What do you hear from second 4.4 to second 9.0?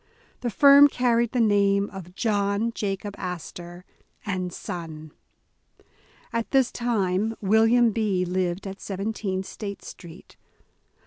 Son". At this time William B. lived at